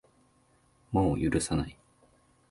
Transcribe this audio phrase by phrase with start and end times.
[0.91, 1.77] もう許さない